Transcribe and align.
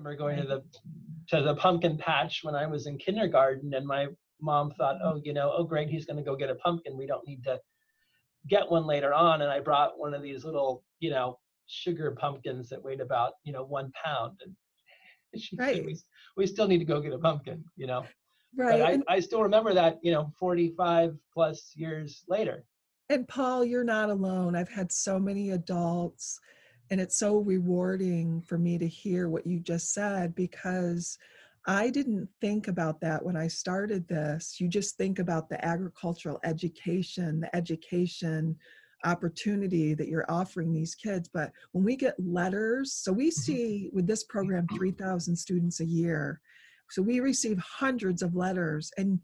remember 0.00 0.16
going 0.16 0.36
to 0.40 0.46
the 0.46 0.62
to 1.28 1.42
the 1.42 1.54
pumpkin 1.54 1.96
patch 1.96 2.40
when 2.42 2.54
I 2.54 2.66
was 2.66 2.86
in 2.86 2.98
kindergarten, 2.98 3.72
and 3.74 3.86
my 3.86 4.08
mom 4.40 4.72
thought, 4.72 4.96
oh, 5.04 5.20
you 5.22 5.32
know, 5.32 5.52
oh 5.56 5.64
great, 5.64 5.88
he's 5.88 6.06
going 6.06 6.16
to 6.16 6.22
go 6.22 6.34
get 6.34 6.50
a 6.50 6.54
pumpkin. 6.56 6.96
We 6.96 7.06
don't 7.06 7.26
need 7.26 7.44
to 7.44 7.60
get 8.48 8.68
one 8.68 8.86
later 8.86 9.12
on. 9.12 9.42
And 9.42 9.50
I 9.50 9.60
brought 9.60 9.98
one 9.98 10.14
of 10.14 10.22
these 10.22 10.44
little, 10.44 10.82
you 10.98 11.10
know, 11.10 11.38
sugar 11.66 12.16
pumpkins 12.18 12.68
that 12.70 12.82
weighed 12.82 13.00
about, 13.00 13.34
you 13.44 13.52
know, 13.52 13.62
one 13.64 13.92
pound. 14.04 14.40
And 14.42 14.56
she 15.42 15.56
Right. 15.56 15.76
said, 15.76 15.86
we, 15.86 15.96
we 16.36 16.46
still 16.46 16.66
need 16.66 16.78
to 16.78 16.84
go 16.84 17.00
get 17.00 17.12
a 17.12 17.18
pumpkin, 17.18 17.62
you 17.76 17.86
know. 17.86 18.04
Right. 18.56 18.80
But 18.80 18.82
I, 18.82 18.90
and, 18.92 19.04
I 19.08 19.20
still 19.20 19.42
remember 19.42 19.72
that, 19.74 19.98
you 20.02 20.10
know, 20.10 20.32
45 20.38 21.16
plus 21.32 21.72
years 21.76 22.24
later. 22.28 22.64
and 23.08 23.28
Paul, 23.28 23.64
you're 23.64 23.84
not 23.84 24.10
alone. 24.10 24.56
I've 24.56 24.70
had 24.70 24.90
so 24.90 25.18
many 25.20 25.50
adults, 25.50 26.40
and 26.90 27.00
it's 27.00 27.18
so 27.18 27.38
rewarding 27.38 28.40
for 28.42 28.58
me 28.58 28.78
to 28.78 28.88
hear 28.88 29.28
what 29.28 29.46
you 29.46 29.60
just 29.60 29.92
said 29.92 30.34
because 30.34 31.18
I 31.66 31.90
didn't 31.90 32.28
think 32.40 32.68
about 32.68 33.00
that 33.02 33.24
when 33.24 33.36
I 33.36 33.48
started 33.48 34.08
this. 34.08 34.56
You 34.60 34.68
just 34.68 34.96
think 34.96 35.18
about 35.18 35.48
the 35.48 35.62
agricultural 35.64 36.40
education, 36.42 37.40
the 37.40 37.54
education 37.54 38.56
opportunity 39.04 39.94
that 39.94 40.08
you're 40.08 40.30
offering 40.30 40.72
these 40.72 40.94
kids. 40.94 41.28
But 41.32 41.52
when 41.72 41.84
we 41.84 41.96
get 41.96 42.14
letters, 42.18 42.92
so 42.92 43.12
we 43.12 43.28
mm-hmm. 43.28 43.40
see 43.40 43.90
with 43.92 44.06
this 44.06 44.24
program 44.24 44.66
mm-hmm. 44.66 44.76
3,000 44.76 45.36
students 45.36 45.80
a 45.80 45.86
year. 45.86 46.40
So 46.90 47.02
we 47.02 47.20
receive 47.20 47.58
hundreds 47.58 48.20
of 48.20 48.34
letters, 48.34 48.90
and 48.96 49.20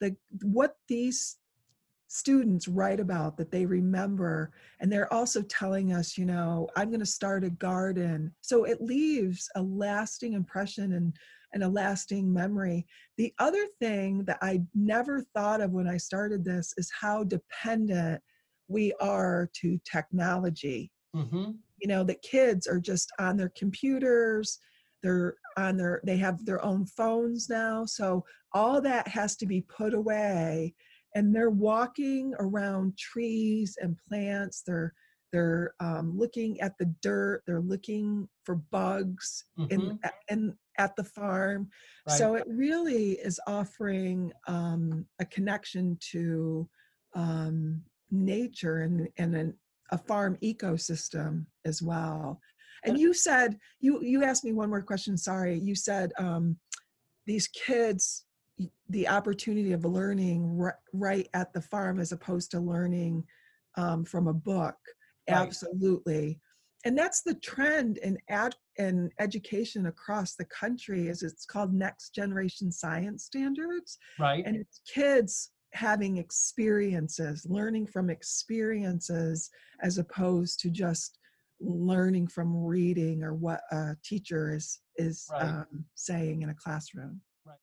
the 0.00 0.14
what 0.42 0.76
these 0.88 1.36
students 2.08 2.68
write 2.68 3.00
about 3.00 3.36
that 3.36 3.50
they 3.50 3.66
remember 3.66 4.50
and 4.80 4.90
they're 4.90 5.12
also 5.12 5.42
telling 5.42 5.92
us 5.92 6.16
you 6.16 6.24
know 6.24 6.68
i'm 6.76 6.88
going 6.88 7.00
to 7.00 7.06
start 7.06 7.44
a 7.44 7.50
garden. 7.50 8.34
So 8.40 8.64
it 8.64 8.80
leaves 8.80 9.48
a 9.56 9.62
lasting 9.62 10.32
impression 10.32 10.94
and 10.94 11.14
and 11.54 11.62
a 11.62 11.68
lasting 11.68 12.30
memory. 12.30 12.84
The 13.16 13.32
other 13.38 13.66
thing 13.80 14.24
that 14.24 14.38
i 14.42 14.62
never 14.74 15.22
thought 15.34 15.60
of 15.60 15.72
when 15.72 15.86
i 15.88 15.96
started 15.96 16.44
this 16.44 16.74
is 16.76 16.90
how 16.98 17.24
dependent 17.24 18.22
we 18.68 18.92
are 19.00 19.48
to 19.60 19.78
technology. 19.84 20.90
Hmm 21.14 21.52
you 21.80 21.88
know 21.88 22.04
the 22.04 22.14
kids 22.14 22.66
are 22.66 22.80
just 22.80 23.10
on 23.18 23.36
their 23.36 23.52
computers 23.56 24.58
they're 25.02 25.34
on 25.56 25.76
their 25.76 26.00
they 26.04 26.16
have 26.16 26.44
their 26.44 26.64
own 26.64 26.84
phones 26.84 27.48
now 27.48 27.84
so 27.84 28.24
all 28.52 28.80
that 28.80 29.06
has 29.08 29.36
to 29.36 29.46
be 29.46 29.60
put 29.62 29.94
away 29.94 30.74
and 31.14 31.34
they're 31.34 31.50
walking 31.50 32.34
around 32.38 32.96
trees 32.98 33.76
and 33.80 33.96
plants 34.08 34.62
they're 34.66 34.92
they're 35.30 35.74
um, 35.80 36.16
looking 36.16 36.58
at 36.60 36.72
the 36.78 36.86
dirt 37.02 37.42
they're 37.46 37.60
looking 37.60 38.26
for 38.44 38.56
bugs 38.70 39.44
in, 39.70 39.98
in 40.30 40.54
at 40.78 40.94
the 40.96 41.04
farm. 41.04 41.68
So 42.06 42.34
it 42.36 42.44
really 42.46 43.12
is 43.12 43.38
offering 43.46 44.32
um, 44.46 45.04
a 45.20 45.26
connection 45.26 45.98
to 46.12 46.68
um, 47.14 47.82
nature 48.10 48.78
and 48.78 49.08
and 49.18 49.36
an, 49.36 49.54
a 49.90 49.98
farm 49.98 50.38
ecosystem 50.42 51.44
as 51.66 51.82
well. 51.82 52.40
And 52.84 52.92
And- 52.92 53.00
you 53.00 53.12
said 53.12 53.58
you 53.80 54.00
you 54.02 54.24
asked 54.24 54.44
me 54.44 54.52
one 54.52 54.70
more 54.70 54.82
question 54.82 55.18
sorry. 55.18 55.58
You 55.58 55.74
said 55.74 56.12
um, 56.18 56.56
these 57.26 57.48
kids 57.48 58.24
the 58.88 59.08
opportunity 59.08 59.72
of 59.72 59.84
learning 59.84 60.56
ri- 60.56 60.72
right 60.92 61.28
at 61.34 61.52
the 61.52 61.60
farm 61.60 62.00
as 62.00 62.12
opposed 62.12 62.50
to 62.50 62.60
learning 62.60 63.24
um, 63.76 64.04
from 64.04 64.28
a 64.28 64.34
book 64.34 64.76
Right. 65.30 65.40
absolutely 65.46 66.40
and 66.84 66.96
that's 66.96 67.22
the 67.22 67.34
trend 67.34 67.98
in 67.98 68.16
ad 68.30 68.54
in 68.76 69.10
education 69.18 69.86
across 69.86 70.36
the 70.36 70.44
country 70.46 71.08
is 71.08 71.22
it's 71.22 71.44
called 71.44 71.74
next 71.74 72.14
generation 72.14 72.72
science 72.72 73.24
standards 73.24 73.98
right. 74.18 74.42
and 74.46 74.56
it's 74.56 74.80
kids 74.92 75.50
having 75.74 76.16
experiences 76.16 77.46
learning 77.48 77.86
from 77.86 78.08
experiences 78.08 79.50
as 79.82 79.98
opposed 79.98 80.60
to 80.60 80.70
just 80.70 81.18
learning 81.60 82.26
from 82.26 82.56
reading 82.64 83.22
or 83.22 83.34
what 83.34 83.60
a 83.72 83.94
teacher 84.02 84.54
is 84.54 84.80
is 84.96 85.26
Right. 85.30 85.42
um, 85.42 85.84
saying 85.94 86.40
in 86.42 86.48
a 86.50 86.54
classroom 86.54 87.20